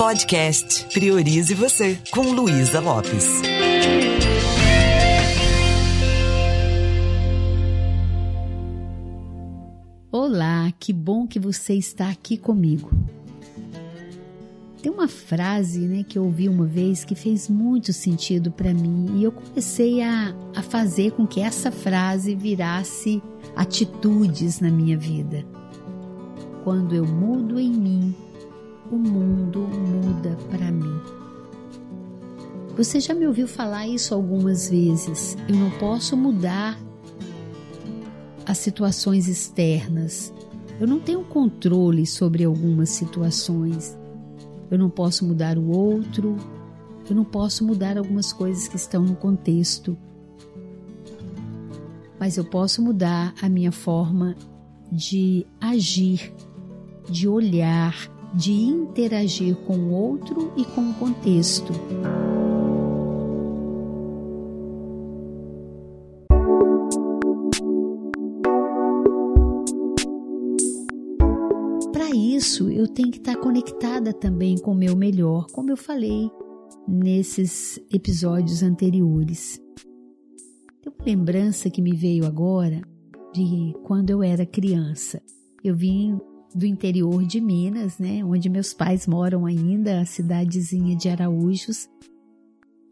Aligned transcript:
Podcast 0.00 0.86
Priorize 0.94 1.52
Você, 1.52 1.98
com 2.10 2.22
Luísa 2.22 2.80
Lopes. 2.80 3.42
Olá, 10.10 10.72
que 10.80 10.94
bom 10.94 11.26
que 11.26 11.38
você 11.38 11.74
está 11.74 12.08
aqui 12.08 12.38
comigo. 12.38 12.90
Tem 14.82 14.90
uma 14.90 15.06
frase 15.06 15.80
né, 15.80 16.02
que 16.02 16.18
eu 16.18 16.24
ouvi 16.24 16.48
uma 16.48 16.64
vez 16.64 17.04
que 17.04 17.14
fez 17.14 17.50
muito 17.50 17.92
sentido 17.92 18.50
para 18.50 18.72
mim 18.72 19.18
e 19.18 19.24
eu 19.24 19.32
comecei 19.32 20.00
a, 20.00 20.34
a 20.56 20.62
fazer 20.62 21.12
com 21.12 21.26
que 21.26 21.42
essa 21.42 21.70
frase 21.70 22.34
virasse 22.34 23.22
atitudes 23.54 24.60
na 24.60 24.70
minha 24.70 24.96
vida. 24.96 25.44
Quando 26.64 26.94
eu 26.94 27.04
mudo 27.04 27.60
em 27.60 27.70
mim, 27.70 28.14
o 28.90 28.96
mundo 28.96 29.60
muda 29.60 30.36
para 30.50 30.70
mim. 30.70 31.00
Você 32.76 33.00
já 33.00 33.14
me 33.14 33.26
ouviu 33.26 33.46
falar 33.46 33.86
isso 33.86 34.14
algumas 34.14 34.70
vezes. 34.70 35.36
Eu 35.48 35.56
não 35.56 35.70
posso 35.72 36.16
mudar 36.16 36.78
as 38.46 38.58
situações 38.58 39.28
externas. 39.28 40.32
Eu 40.80 40.86
não 40.86 40.98
tenho 40.98 41.22
controle 41.22 42.06
sobre 42.06 42.44
algumas 42.44 42.88
situações. 42.90 43.98
Eu 44.70 44.78
não 44.78 44.88
posso 44.88 45.26
mudar 45.26 45.58
o 45.58 45.68
outro. 45.70 46.36
Eu 47.08 47.14
não 47.14 47.24
posso 47.24 47.64
mudar 47.64 47.98
algumas 47.98 48.32
coisas 48.32 48.66
que 48.66 48.76
estão 48.76 49.02
no 49.02 49.16
contexto. 49.16 49.96
Mas 52.18 52.36
eu 52.36 52.44
posso 52.44 52.82
mudar 52.82 53.34
a 53.42 53.48
minha 53.48 53.72
forma 53.72 54.34
de 54.90 55.46
agir 55.60 56.32
de 57.10 57.26
olhar, 57.28 57.94
de 58.34 58.52
interagir 58.52 59.56
com 59.66 59.76
o 59.76 59.92
outro 59.92 60.52
e 60.56 60.64
com 60.64 60.90
o 60.90 60.94
contexto. 60.94 61.72
Para 71.92 72.10
isso, 72.10 72.70
eu 72.70 72.86
tenho 72.86 73.10
que 73.10 73.18
estar 73.18 73.36
conectada 73.36 74.12
também 74.12 74.56
com 74.56 74.72
o 74.72 74.76
meu 74.76 74.96
melhor, 74.96 75.46
como 75.52 75.70
eu 75.70 75.76
falei 75.76 76.30
nesses 76.86 77.78
episódios 77.92 78.62
anteriores. 78.62 79.60
Tem 80.82 80.92
uma 80.92 81.04
lembrança 81.04 81.68
que 81.68 81.82
me 81.82 81.94
veio 81.94 82.24
agora 82.24 82.80
de 83.32 83.74
quando 83.84 84.10
eu 84.10 84.22
era 84.22 84.46
criança. 84.46 85.22
Eu 85.62 85.76
vim 85.76 86.18
do 86.54 86.66
interior 86.66 87.24
de 87.24 87.40
Minas, 87.40 87.98
né, 87.98 88.24
onde 88.24 88.48
meus 88.48 88.72
pais 88.72 89.06
moram 89.06 89.46
ainda, 89.46 90.00
a 90.00 90.04
cidadezinha 90.04 90.96
de 90.96 91.08
Araújos, 91.08 91.88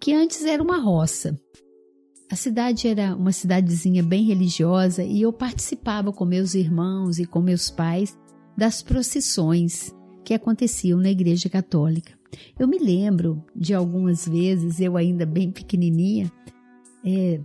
que 0.00 0.12
antes 0.12 0.44
era 0.44 0.62
uma 0.62 0.78
roça. 0.78 1.38
A 2.30 2.36
cidade 2.36 2.86
era 2.86 3.16
uma 3.16 3.32
cidadezinha 3.32 4.02
bem 4.02 4.24
religiosa 4.24 5.02
e 5.02 5.22
eu 5.22 5.32
participava 5.32 6.12
com 6.12 6.24
meus 6.24 6.54
irmãos 6.54 7.18
e 7.18 7.24
com 7.24 7.40
meus 7.40 7.70
pais 7.70 8.16
das 8.56 8.82
procissões 8.82 9.94
que 10.24 10.34
aconteciam 10.34 11.00
na 11.00 11.10
Igreja 11.10 11.48
Católica. 11.48 12.12
Eu 12.58 12.68
me 12.68 12.78
lembro 12.78 13.42
de 13.56 13.72
algumas 13.72 14.28
vezes, 14.28 14.78
eu 14.78 14.96
ainda 14.96 15.24
bem 15.24 15.50
pequenininha, 15.50 16.30
é, 17.02 17.40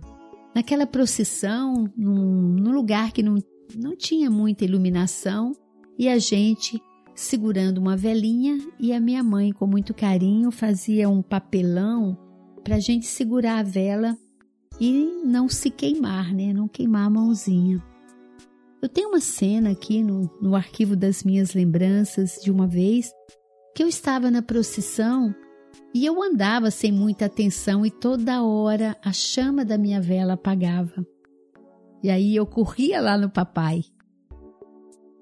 naquela 0.54 0.86
procissão, 0.86 1.90
num, 1.96 2.52
num 2.52 2.72
lugar 2.72 3.10
que 3.10 3.22
não, 3.22 3.36
não 3.74 3.96
tinha 3.96 4.30
muita 4.30 4.64
iluminação, 4.64 5.52
e 5.98 6.08
a 6.08 6.18
gente 6.18 6.80
segurando 7.14 7.78
uma 7.78 7.96
velinha 7.96 8.58
e 8.78 8.92
a 8.92 9.00
minha 9.00 9.22
mãe 9.22 9.52
com 9.52 9.66
muito 9.66 9.94
carinho 9.94 10.50
fazia 10.50 11.08
um 11.08 11.22
papelão 11.22 12.18
para 12.62 12.76
a 12.76 12.80
gente 12.80 13.06
segurar 13.06 13.58
a 13.58 13.62
vela 13.62 14.16
e 14.80 15.22
não 15.24 15.48
se 15.48 15.70
queimar, 15.70 16.34
né? 16.34 16.52
Não 16.52 16.66
queimar 16.66 17.06
a 17.06 17.10
mãozinha. 17.10 17.82
Eu 18.82 18.88
tenho 18.88 19.10
uma 19.10 19.20
cena 19.20 19.70
aqui 19.70 20.02
no, 20.02 20.28
no 20.42 20.56
arquivo 20.56 20.96
das 20.96 21.22
minhas 21.22 21.54
lembranças 21.54 22.40
de 22.42 22.50
uma 22.50 22.66
vez 22.66 23.12
que 23.74 23.82
eu 23.82 23.88
estava 23.88 24.30
na 24.30 24.42
procissão 24.42 25.34
e 25.94 26.04
eu 26.04 26.20
andava 26.22 26.70
sem 26.70 26.90
muita 26.90 27.26
atenção 27.26 27.86
e 27.86 27.90
toda 27.90 28.42
hora 28.42 28.96
a 29.02 29.12
chama 29.12 29.64
da 29.64 29.78
minha 29.78 30.00
vela 30.00 30.34
apagava. 30.34 31.06
E 32.02 32.10
aí 32.10 32.34
eu 32.34 32.44
corria 32.44 33.00
lá 33.00 33.16
no 33.16 33.30
papai 33.30 33.82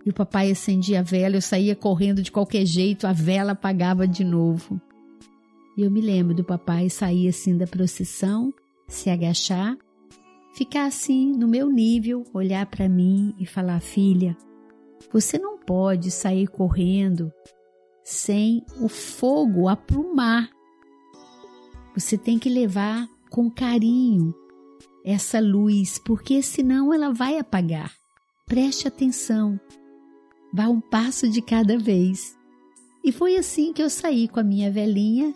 e 0.05 0.11
o 0.11 0.15
papai 0.15 0.51
acendia 0.51 1.01
a 1.01 1.03
vela, 1.03 1.37
eu 1.37 1.43
saía 1.43 1.77
correndo 1.77 2.23
de 2.23 2.33
qualquer 2.33 2.67
jeito, 2.67 3.07
a 3.07 3.13
vela 3.13 3.53
apagava 3.53 4.07
de 4.07 4.25
novo. 4.25 4.81
E 5.77 5.83
eu 5.83 5.91
me 5.91 6.01
lembro 6.01 6.35
do 6.35 6.45
papai 6.45 6.91
sair 6.91 7.29
assim 7.29 7.57
da 7.57 7.67
procissão, 7.67 8.53
se 8.89 9.09
agachar, 9.09 9.77
ficar 10.55 10.87
assim 10.87 11.33
no 11.33 11.49
meu 11.49 11.71
nível, 11.71 12.25
olhar 12.35 12.67
para 12.67 12.89
mim 12.89 13.35
e 13.39 13.47
falar: 13.47 13.81
Filha, 13.81 14.37
você 15.13 15.39
não 15.39 15.59
pode 15.59 16.11
sair 16.11 16.49
correndo 16.49 17.33
sem 18.05 18.65
o 18.81 18.89
fogo 18.89 19.69
aprumar. 19.69 20.51
Você 21.95 22.19
tem 22.19 22.39
que 22.39 22.49
levar 22.49 23.07
com 23.31 23.51
carinho 23.51 24.35
essa 25.05 25.41
luz, 25.41 25.99
porque 25.99 26.43
senão 26.43 26.93
ela 26.93 27.13
vai 27.13 27.39
apagar. 27.39 27.93
Preste 28.47 28.87
atenção. 28.89 29.59
Vá 30.53 30.69
um 30.69 30.81
passo 30.81 31.29
de 31.29 31.41
cada 31.41 31.79
vez. 31.79 32.37
E 33.03 33.11
foi 33.11 33.37
assim 33.37 33.73
que 33.73 33.83
eu 33.83 33.89
saí 33.89 34.29
com 34.29 34.39
a 34.39 34.45
minha 34.45 34.71
velhinha 34.71 35.35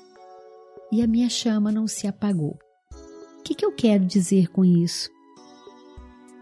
e 0.93 1.03
a 1.03 1.06
minha 1.06 1.28
chama 1.28 1.72
não 1.72 1.87
se 1.87 2.06
apagou. 2.06 2.59
O 3.38 3.43
que, 3.43 3.54
que 3.54 3.65
eu 3.65 3.72
quero 3.72 4.04
dizer 4.04 4.49
com 4.49 4.65
isso? 4.65 5.10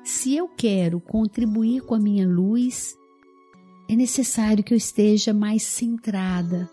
Se 0.03 0.37
eu 0.37 0.49
quero 0.49 1.01
contribuir 1.01 1.83
com 1.83 1.95
a 1.95 2.01
minha 2.01 2.29
luz, 2.29 2.95
é 3.89 3.97
necessário 3.97 4.65
que 4.65 4.75
eu 4.75 4.79
esteja 4.79 5.33
mais 5.33 5.63
centrada. 5.63 6.69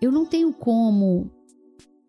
Eu 0.00 0.12
não 0.12 0.26
tenho 0.26 0.52
como 0.52 1.30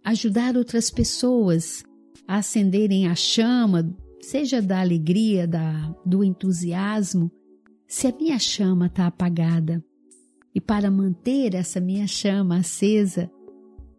ajudar 0.04 0.58
outras 0.58 0.92
pessoas 0.92 1.84
a 2.28 2.38
acenderem 2.38 3.08
a 3.08 3.16
chama, 3.16 3.96
seja 4.22 4.62
da 4.62 4.82
alegria, 4.82 5.48
da, 5.48 5.96
do 6.06 6.24
entusiasmo, 6.24 7.32
se 7.88 8.08
a 8.08 8.12
minha 8.12 8.40
chama 8.40 8.88
está 8.88 9.08
apagada. 9.08 9.84
E 10.56 10.62
para 10.62 10.92
manter 10.92 11.56
essa 11.56 11.80
minha 11.80 12.08
chama 12.08 12.58
acesa, 12.58 13.32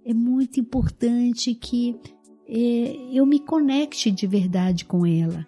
é 0.04 0.14
muito 0.14 0.60
importante 0.60 1.54
que 1.54 1.98
é, 2.46 3.08
eu 3.12 3.24
me 3.24 3.40
conecte 3.40 4.10
de 4.10 4.26
verdade 4.26 4.84
com 4.84 5.04
ela. 5.06 5.46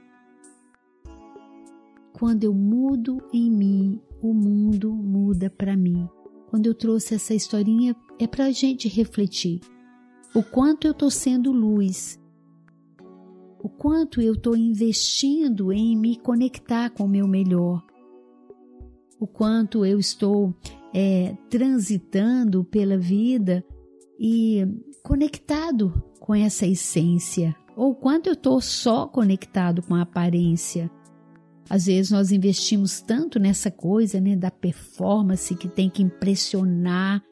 Quando 2.12 2.44
eu 2.44 2.54
mudo 2.54 3.22
em 3.32 3.50
mim, 3.50 4.00
o 4.22 4.32
mundo 4.32 4.92
muda 4.92 5.50
para 5.50 5.76
mim. 5.76 6.08
Quando 6.48 6.66
eu 6.66 6.74
trouxe 6.74 7.14
essa 7.14 7.34
historinha, 7.34 7.94
é 8.18 8.26
para 8.26 8.47
a 8.47 8.50
gente 8.50 8.88
refletir 8.88 9.60
o 10.34 10.42
quanto 10.42 10.86
eu 10.86 10.92
estou 10.92 11.10
sendo 11.10 11.53
luz, 11.53 12.20
o 13.58 13.68
quanto 13.68 14.20
eu 14.20 14.34
estou 14.34 14.56
investindo 14.56 15.72
em 15.72 15.97
me 15.97 16.16
conectar 16.16 16.91
com 16.91 17.04
o 17.04 17.08
meu 17.08 17.26
melhor, 17.26 17.82
o 19.19 19.27
quanto 19.27 19.84
eu 19.84 19.99
estou 19.99 20.54
é, 20.94 21.37
transitando 21.50 22.65
pela 22.65 22.97
vida 22.97 23.65
e 24.19 24.66
conectado 25.03 26.03
com 26.21 26.34
essa 26.34 26.66
essência, 26.66 27.54
ou 27.77 27.94
quanto 27.94 28.28
eu 28.28 28.32
estou 28.32 28.60
só 28.60 29.06
conectado 29.06 29.82
com 29.82 29.94
a 29.94 30.03
aparência. 30.03 30.91
Às 31.69 31.87
vezes 31.87 32.10
nós 32.10 32.31
investimos 32.31 33.00
tanto 33.00 33.38
nessa 33.38 33.71
coisa, 33.71 34.21
né, 34.21 34.37
da 34.37 34.50
performance 34.50 35.54
que 35.54 35.69
tem 35.69 35.91
que 35.91 36.03
impressionar 36.03 37.22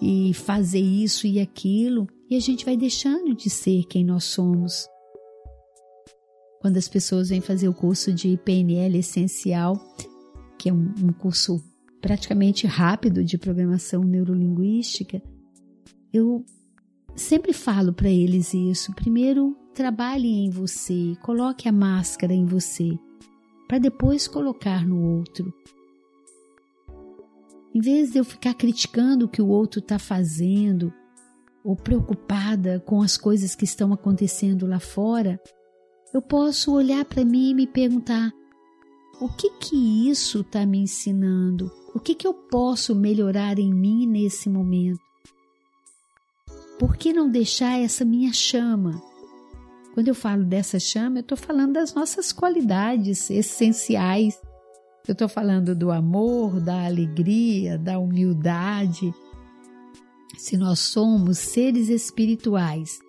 e 0.00 0.32
fazer 0.34 0.80
isso 0.80 1.26
e 1.26 1.38
aquilo, 1.40 2.08
e 2.28 2.36
a 2.36 2.40
gente 2.40 2.64
vai 2.64 2.76
deixando 2.76 3.34
de 3.34 3.50
ser 3.50 3.84
quem 3.84 4.04
nós 4.04 4.24
somos. 4.24 4.88
Quando 6.60 6.76
as 6.76 6.88
pessoas 6.88 7.28
vêm 7.28 7.40
fazer 7.40 7.68
o 7.68 7.74
curso 7.74 8.12
de 8.12 8.36
PNL 8.38 8.98
essencial, 8.98 9.76
que 10.62 10.68
é 10.68 10.72
um, 10.72 10.94
um 11.02 11.12
curso 11.12 11.60
praticamente 12.00 12.68
rápido 12.68 13.24
de 13.24 13.36
programação 13.36 14.04
neurolinguística, 14.04 15.20
eu 16.12 16.44
sempre 17.16 17.52
falo 17.52 17.92
para 17.92 18.08
eles 18.08 18.54
isso. 18.54 18.94
Primeiro, 18.94 19.56
trabalhe 19.74 20.28
em 20.28 20.50
você, 20.50 21.16
coloque 21.20 21.68
a 21.68 21.72
máscara 21.72 22.32
em 22.32 22.46
você, 22.46 22.96
para 23.66 23.78
depois 23.78 24.28
colocar 24.28 24.86
no 24.86 25.16
outro. 25.16 25.52
Em 27.74 27.80
vez 27.80 28.12
de 28.12 28.18
eu 28.18 28.24
ficar 28.24 28.54
criticando 28.54 29.24
o 29.24 29.28
que 29.28 29.42
o 29.42 29.48
outro 29.48 29.80
está 29.80 29.98
fazendo, 29.98 30.94
ou 31.64 31.74
preocupada 31.74 32.78
com 32.86 33.02
as 33.02 33.16
coisas 33.16 33.56
que 33.56 33.64
estão 33.64 33.92
acontecendo 33.92 34.64
lá 34.64 34.78
fora, 34.78 35.40
eu 36.14 36.22
posso 36.22 36.72
olhar 36.72 37.04
para 37.04 37.24
mim 37.24 37.50
e 37.50 37.54
me 37.54 37.66
perguntar: 37.66 38.30
O 39.20 39.28
que 39.28 39.50
que 39.50 39.76
isso 40.08 40.40
está 40.40 40.66
me 40.66 40.78
ensinando? 40.78 41.70
O 41.94 42.00
que 42.00 42.14
que 42.14 42.26
eu 42.26 42.34
posso 42.34 42.94
melhorar 42.94 43.58
em 43.58 43.72
mim 43.72 44.06
nesse 44.06 44.48
momento? 44.48 45.00
Por 46.78 46.96
que 46.96 47.12
não 47.12 47.30
deixar 47.30 47.78
essa 47.78 48.04
minha 48.04 48.32
chama? 48.32 49.00
Quando 49.94 50.08
eu 50.08 50.14
falo 50.14 50.42
dessa 50.42 50.80
chama, 50.80 51.18
eu 51.18 51.20
estou 51.20 51.36
falando 51.36 51.74
das 51.74 51.94
nossas 51.94 52.32
qualidades 52.32 53.30
essenciais. 53.30 54.40
Eu 55.06 55.12
estou 55.12 55.28
falando 55.28 55.74
do 55.74 55.92
amor, 55.92 56.60
da 56.60 56.86
alegria, 56.86 57.78
da 57.78 57.98
humildade. 57.98 59.14
Se 60.38 60.56
nós 60.56 60.78
somos 60.78 61.38
seres 61.38 61.88
espirituais, 61.88 63.00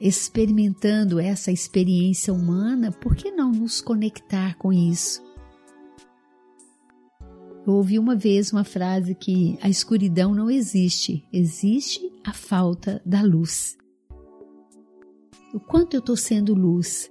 experimentando 0.00 1.20
essa 1.20 1.52
experiência 1.52 2.32
humana, 2.32 2.90
por 2.90 3.14
que 3.14 3.30
não 3.30 3.52
nos 3.52 3.80
conectar 3.80 4.56
com 4.56 4.72
isso? 4.72 5.25
Eu 7.66 7.72
ouvi 7.74 7.98
uma 7.98 8.14
vez 8.14 8.52
uma 8.52 8.62
frase 8.62 9.12
que 9.12 9.58
a 9.60 9.68
escuridão 9.68 10.32
não 10.32 10.48
existe, 10.48 11.26
existe 11.32 12.00
a 12.24 12.32
falta 12.32 13.02
da 13.04 13.22
luz. 13.22 13.76
O 15.52 15.58
quanto 15.58 15.94
eu 15.94 16.00
estou 16.00 16.16
sendo 16.16 16.54
luz. 16.54 17.10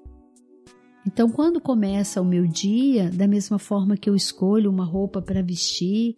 Então, 1.05 1.29
quando 1.29 1.59
começa 1.59 2.21
o 2.21 2.25
meu 2.25 2.47
dia, 2.47 3.09
da 3.09 3.27
mesma 3.27 3.59
forma 3.59 3.97
que 3.97 4.09
eu 4.09 4.15
escolho 4.15 4.71
uma 4.71 4.85
roupa 4.85 5.21
para 5.21 5.41
vestir, 5.41 6.15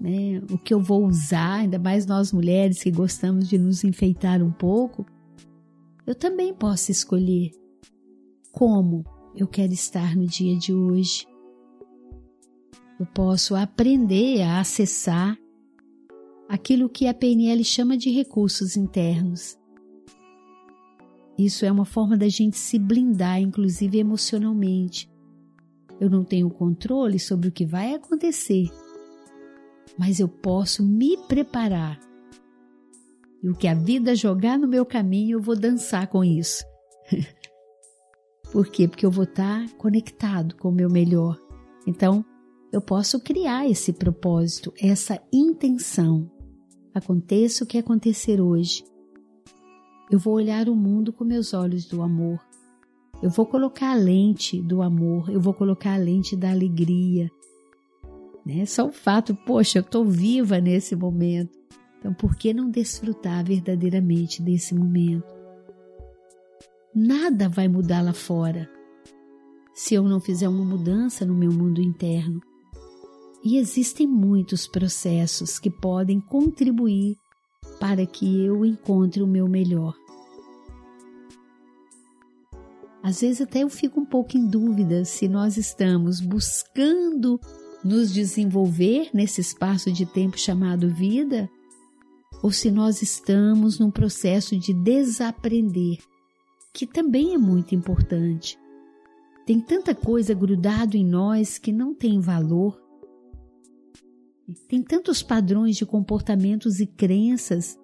né, 0.00 0.40
o 0.50 0.56
que 0.56 0.72
eu 0.72 0.80
vou 0.80 1.04
usar, 1.04 1.60
ainda 1.60 1.80
mais 1.80 2.06
nós 2.06 2.32
mulheres 2.32 2.82
que 2.82 2.90
gostamos 2.90 3.48
de 3.48 3.58
nos 3.58 3.82
enfeitar 3.82 4.40
um 4.42 4.52
pouco, 4.52 5.04
eu 6.06 6.14
também 6.14 6.54
posso 6.54 6.92
escolher 6.92 7.50
como 8.52 9.04
eu 9.34 9.48
quero 9.48 9.72
estar 9.72 10.14
no 10.14 10.26
dia 10.26 10.56
de 10.56 10.72
hoje. 10.72 11.31
Eu 13.02 13.06
posso 13.06 13.56
aprender 13.56 14.42
a 14.42 14.60
acessar 14.60 15.36
aquilo 16.48 16.88
que 16.88 17.08
a 17.08 17.12
PNL 17.12 17.64
chama 17.64 17.96
de 17.96 18.12
recursos 18.12 18.76
internos. 18.76 19.58
Isso 21.36 21.66
é 21.66 21.72
uma 21.72 21.84
forma 21.84 22.16
da 22.16 22.28
gente 22.28 22.56
se 22.56 22.78
blindar, 22.78 23.40
inclusive 23.40 23.98
emocionalmente. 23.98 25.10
Eu 26.00 26.08
não 26.08 26.22
tenho 26.22 26.48
controle 26.48 27.18
sobre 27.18 27.48
o 27.48 27.52
que 27.52 27.66
vai 27.66 27.92
acontecer, 27.92 28.70
mas 29.98 30.20
eu 30.20 30.28
posso 30.28 30.86
me 30.86 31.16
preparar. 31.26 31.98
E 33.42 33.50
o 33.50 33.56
que 33.56 33.66
a 33.66 33.74
vida 33.74 34.14
jogar 34.14 34.56
no 34.56 34.68
meu 34.68 34.86
caminho, 34.86 35.38
eu 35.38 35.42
vou 35.42 35.58
dançar 35.58 36.06
com 36.06 36.22
isso. 36.22 36.62
Por 38.52 38.68
quê? 38.68 38.86
Porque 38.86 39.04
eu 39.04 39.10
vou 39.10 39.24
estar 39.24 39.68
conectado 39.70 40.54
com 40.54 40.68
o 40.68 40.72
meu 40.72 40.88
melhor. 40.88 41.36
Então, 41.84 42.24
eu 42.72 42.80
posso 42.80 43.20
criar 43.20 43.68
esse 43.68 43.92
propósito, 43.92 44.72
essa 44.80 45.20
intenção. 45.32 46.30
Aconteça 46.94 47.64
o 47.64 47.66
que 47.66 47.78
acontecer 47.78 48.40
hoje, 48.40 48.84
eu 50.12 50.18
vou 50.18 50.34
olhar 50.34 50.68
o 50.68 50.76
mundo 50.76 51.10
com 51.10 51.24
meus 51.24 51.54
olhos 51.54 51.86
do 51.86 52.02
amor. 52.02 52.38
Eu 53.22 53.30
vou 53.30 53.46
colocar 53.46 53.92
a 53.92 53.94
lente 53.94 54.60
do 54.60 54.82
amor, 54.82 55.30
eu 55.30 55.40
vou 55.40 55.54
colocar 55.54 55.94
a 55.94 55.96
lente 55.96 56.36
da 56.36 56.50
alegria. 56.50 57.30
Né? 58.44 58.66
Só 58.66 58.88
o 58.88 58.92
fato, 58.92 59.34
poxa, 59.34 59.78
eu 59.78 59.82
estou 59.82 60.04
viva 60.04 60.60
nesse 60.60 60.94
momento. 60.94 61.58
Então, 61.98 62.12
por 62.12 62.36
que 62.36 62.52
não 62.52 62.68
desfrutar 62.68 63.42
verdadeiramente 63.42 64.42
desse 64.42 64.74
momento? 64.74 65.32
Nada 66.94 67.48
vai 67.48 67.68
mudar 67.68 68.02
lá 68.02 68.12
fora 68.12 68.70
se 69.72 69.94
eu 69.94 70.02
não 70.02 70.20
fizer 70.20 70.46
uma 70.46 70.62
mudança 70.64 71.24
no 71.24 71.34
meu 71.34 71.50
mundo 71.50 71.80
interno. 71.80 72.38
E 73.44 73.56
existem 73.56 74.06
muitos 74.06 74.66
processos 74.66 75.58
que 75.58 75.70
podem 75.70 76.20
contribuir 76.20 77.16
para 77.80 78.06
que 78.06 78.44
eu 78.44 78.64
encontre 78.64 79.22
o 79.22 79.26
meu 79.26 79.48
melhor. 79.48 79.94
Às 83.02 83.20
vezes 83.20 83.40
até 83.40 83.64
eu 83.64 83.68
fico 83.68 84.00
um 84.00 84.04
pouco 84.04 84.36
em 84.36 84.46
dúvida 84.46 85.04
se 85.04 85.26
nós 85.26 85.56
estamos 85.56 86.20
buscando 86.20 87.40
nos 87.82 88.12
desenvolver 88.12 89.10
nesse 89.12 89.40
espaço 89.40 89.90
de 89.90 90.06
tempo 90.06 90.38
chamado 90.38 90.88
vida 90.88 91.50
ou 92.42 92.50
se 92.50 92.70
nós 92.70 93.02
estamos 93.02 93.78
num 93.78 93.90
processo 93.90 94.56
de 94.56 94.72
desaprender, 94.72 95.98
que 96.72 96.86
também 96.86 97.34
é 97.34 97.38
muito 97.38 97.74
importante. 97.74 98.58
Tem 99.46 99.60
tanta 99.60 99.94
coisa 99.94 100.34
grudado 100.34 100.96
em 100.96 101.04
nós 101.04 101.58
que 101.58 101.72
não 101.72 101.94
tem 101.94 102.20
valor 102.20 102.81
tem 104.68 104.82
tantos 104.82 105.22
padrões 105.22 105.76
de 105.76 105.86
comportamentos 105.86 106.80
e 106.80 106.86
crenças, 106.86 107.78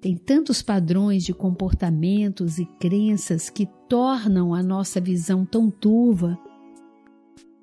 tem 0.00 0.16
tantos 0.16 0.62
padrões 0.62 1.24
de 1.24 1.34
comportamentos 1.34 2.58
e 2.58 2.64
crenças 2.78 3.50
que 3.50 3.66
tornam 3.88 4.54
a 4.54 4.62
nossa 4.62 5.00
visão 5.00 5.44
tão 5.44 5.70
turva 5.70 6.38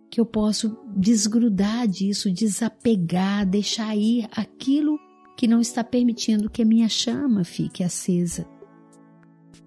que 0.09 0.21
eu 0.21 0.25
posso 0.25 0.77
desgrudar 0.95 1.87
disso, 1.87 2.31
desapegar, 2.31 3.45
deixar 3.45 3.95
ir 3.95 4.27
aquilo 4.31 4.99
que 5.35 5.47
não 5.47 5.59
está 5.59 5.83
permitindo 5.83 6.49
que 6.49 6.61
a 6.61 6.65
minha 6.65 6.87
chama 6.87 7.43
fique 7.43 7.83
acesa. 7.83 8.47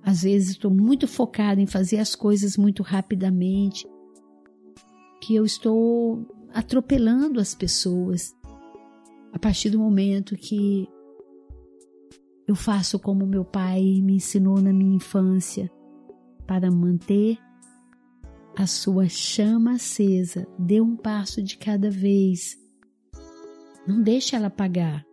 Às 0.02 0.22
vezes 0.22 0.50
estou 0.50 0.70
muito 0.70 1.06
focada 1.06 1.60
em 1.60 1.66
fazer 1.66 1.98
as 1.98 2.14
coisas 2.14 2.56
muito 2.56 2.82
rapidamente, 2.82 3.86
que 5.20 5.34
eu 5.34 5.44
estou 5.44 6.26
atropelando 6.52 7.40
as 7.40 7.54
pessoas. 7.54 8.34
A 9.32 9.38
partir 9.38 9.70
do 9.70 9.78
momento 9.78 10.36
que 10.36 10.88
eu 12.46 12.54
faço 12.54 12.98
como 12.98 13.26
meu 13.26 13.44
pai 13.44 14.00
me 14.02 14.16
ensinou 14.16 14.60
na 14.60 14.72
minha 14.72 14.96
infância, 14.96 15.70
para 16.46 16.68
manter 16.68 17.38
a 18.56 18.66
sua 18.66 19.08
chama 19.08 19.74
acesa, 19.74 20.46
dê 20.58 20.80
um 20.80 20.96
passo 20.96 21.40
de 21.40 21.56
cada 21.56 21.88
vez. 21.88 22.58
Não 23.86 24.02
deixe 24.02 24.34
ela 24.34 24.48
apagar. 24.48 25.06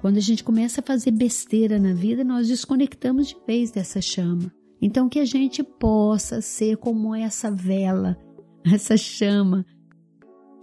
Quando 0.00 0.16
a 0.16 0.20
gente 0.20 0.42
começa 0.42 0.80
a 0.80 0.84
fazer 0.84 1.10
besteira 1.10 1.78
na 1.78 1.92
vida, 1.92 2.24
nós 2.24 2.48
desconectamos 2.48 3.28
de 3.28 3.36
vez 3.46 3.70
dessa 3.70 4.00
chama. 4.00 4.50
Então, 4.80 5.08
que 5.08 5.18
a 5.18 5.24
gente 5.24 5.62
possa 5.62 6.40
ser 6.40 6.78
como 6.78 7.14
essa 7.14 7.50
vela, 7.50 8.18
essa 8.64 8.96
chama 8.96 9.64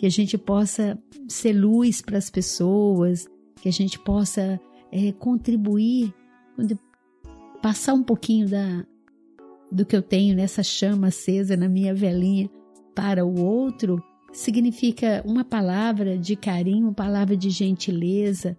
que 0.01 0.07
a 0.07 0.09
gente 0.09 0.35
possa 0.35 0.97
ser 1.27 1.53
luz 1.53 2.01
para 2.01 2.17
as 2.17 2.27
pessoas, 2.27 3.27
que 3.61 3.69
a 3.69 3.71
gente 3.71 3.99
possa 3.99 4.59
é, 4.91 5.11
contribuir, 5.11 6.11
passar 7.61 7.93
um 7.93 8.01
pouquinho 8.01 8.49
da, 8.49 8.83
do 9.71 9.85
que 9.85 9.95
eu 9.95 10.01
tenho 10.01 10.35
nessa 10.35 10.63
chama 10.63 11.09
acesa 11.09 11.55
na 11.55 11.69
minha 11.69 11.93
velinha 11.93 12.49
para 12.95 13.23
o 13.23 13.39
outro, 13.39 14.03
significa 14.33 15.21
uma 15.23 15.45
palavra 15.45 16.17
de 16.17 16.35
carinho, 16.35 16.87
uma 16.87 16.95
palavra 16.95 17.37
de 17.37 17.51
gentileza, 17.51 18.57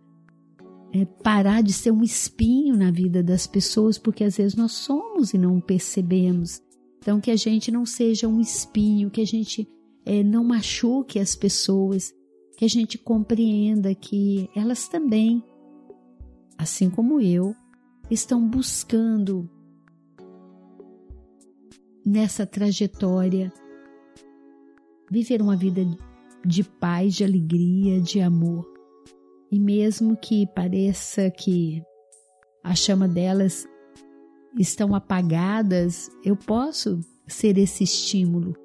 é 0.92 1.04
parar 1.24 1.60
de 1.60 1.72
ser 1.72 1.90
um 1.90 2.04
espinho 2.04 2.76
na 2.76 2.92
vida 2.92 3.20
das 3.20 3.48
pessoas, 3.48 3.98
porque 3.98 4.22
às 4.22 4.36
vezes 4.36 4.54
nós 4.54 4.70
somos 4.70 5.34
e 5.34 5.38
não 5.38 5.60
percebemos. 5.60 6.62
Então, 7.00 7.20
que 7.20 7.32
a 7.32 7.36
gente 7.36 7.72
não 7.72 7.84
seja 7.84 8.28
um 8.28 8.40
espinho, 8.40 9.10
que 9.10 9.20
a 9.20 9.26
gente 9.26 9.68
é, 10.04 10.22
não 10.22 10.44
machuque 10.44 11.18
as 11.18 11.34
pessoas, 11.34 12.12
que 12.56 12.64
a 12.64 12.68
gente 12.68 12.98
compreenda 12.98 13.94
que 13.94 14.48
elas 14.54 14.88
também, 14.88 15.42
assim 16.58 16.90
como 16.90 17.20
eu, 17.20 17.54
estão 18.10 18.46
buscando 18.46 19.48
nessa 22.04 22.44
trajetória 22.44 23.52
viver 25.10 25.40
uma 25.40 25.56
vida 25.56 25.82
de 26.44 26.64
paz, 26.64 27.14
de 27.14 27.24
alegria, 27.24 28.00
de 28.00 28.20
amor. 28.20 28.66
E 29.50 29.58
mesmo 29.58 30.16
que 30.16 30.46
pareça 30.46 31.30
que 31.30 31.82
a 32.64 32.74
chama 32.74 33.06
delas 33.06 33.66
estão 34.58 34.94
apagadas, 34.94 36.10
eu 36.24 36.36
posso 36.36 37.00
ser 37.26 37.58
esse 37.58 37.84
estímulo 37.84 38.61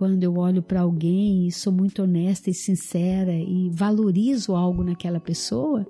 quando 0.00 0.24
eu 0.24 0.38
olho 0.38 0.62
para 0.62 0.80
alguém 0.80 1.46
e 1.46 1.52
sou 1.52 1.70
muito 1.70 2.02
honesta 2.02 2.48
e 2.48 2.54
sincera 2.54 3.34
e 3.34 3.68
valorizo 3.68 4.56
algo 4.56 4.82
naquela 4.82 5.20
pessoa, 5.20 5.86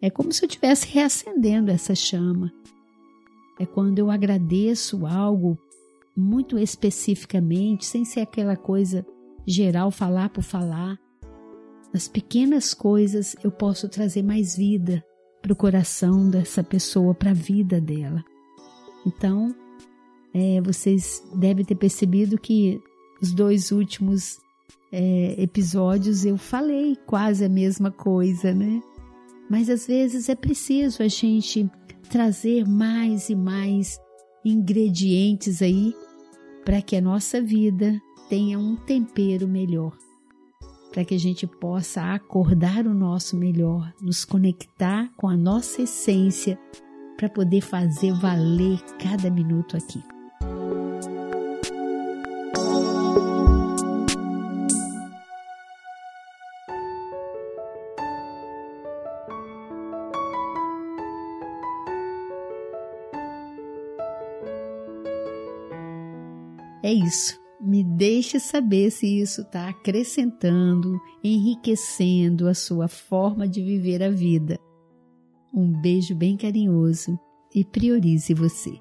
é 0.00 0.08
como 0.08 0.32
se 0.32 0.44
eu 0.44 0.46
estivesse 0.46 0.86
reacendendo 0.86 1.68
essa 1.68 1.92
chama. 1.92 2.52
É 3.58 3.66
quando 3.66 3.98
eu 3.98 4.12
agradeço 4.12 5.04
algo 5.04 5.58
muito 6.16 6.56
especificamente, 6.56 7.84
sem 7.84 8.04
ser 8.04 8.20
aquela 8.20 8.54
coisa 8.54 9.04
geral, 9.44 9.90
falar 9.90 10.28
por 10.28 10.44
falar. 10.44 10.96
Nas 11.92 12.06
pequenas 12.06 12.72
coisas 12.72 13.34
eu 13.42 13.50
posso 13.50 13.88
trazer 13.88 14.22
mais 14.22 14.56
vida 14.56 15.04
para 15.42 15.52
o 15.52 15.56
coração 15.56 16.30
dessa 16.30 16.62
pessoa, 16.62 17.12
para 17.12 17.32
a 17.32 17.34
vida 17.34 17.80
dela. 17.80 18.22
Então, 19.04 19.52
é, 20.32 20.60
vocês 20.60 21.20
devem 21.34 21.64
ter 21.64 21.74
percebido 21.74 22.38
que 22.38 22.80
os 23.22 23.32
dois 23.32 23.70
últimos 23.70 24.40
é, 24.90 25.36
episódios 25.38 26.24
eu 26.24 26.36
falei 26.36 26.96
quase 27.06 27.44
a 27.44 27.48
mesma 27.48 27.90
coisa, 27.90 28.52
né? 28.52 28.82
Mas 29.48 29.70
às 29.70 29.86
vezes 29.86 30.28
é 30.28 30.34
preciso 30.34 31.02
a 31.02 31.08
gente 31.08 31.70
trazer 32.10 32.68
mais 32.68 33.30
e 33.30 33.34
mais 33.34 33.98
ingredientes 34.44 35.62
aí 35.62 35.94
para 36.64 36.82
que 36.82 36.96
a 36.96 37.00
nossa 37.00 37.40
vida 37.40 38.00
tenha 38.28 38.58
um 38.58 38.76
tempero 38.76 39.46
melhor, 39.46 39.96
para 40.92 41.04
que 41.04 41.14
a 41.14 41.18
gente 41.18 41.46
possa 41.46 42.02
acordar 42.14 42.86
o 42.86 42.94
nosso 42.94 43.36
melhor, 43.36 43.92
nos 44.00 44.24
conectar 44.24 45.10
com 45.16 45.28
a 45.28 45.36
nossa 45.36 45.82
essência 45.82 46.58
para 47.16 47.28
poder 47.28 47.60
fazer 47.60 48.12
valer 48.14 48.80
cada 48.98 49.30
minuto 49.30 49.76
aqui. 49.76 50.02
É 66.92 66.94
isso. 66.94 67.40
Me 67.58 67.82
deixe 67.82 68.38
saber 68.38 68.90
se 68.90 69.06
isso 69.22 69.40
está 69.40 69.70
acrescentando, 69.70 71.00
enriquecendo 71.24 72.46
a 72.46 72.52
sua 72.52 72.86
forma 72.86 73.48
de 73.48 73.62
viver 73.62 74.02
a 74.02 74.10
vida. 74.10 74.58
Um 75.54 75.80
beijo 75.80 76.14
bem 76.14 76.36
carinhoso 76.36 77.18
e 77.54 77.64
priorize 77.64 78.34
você. 78.34 78.72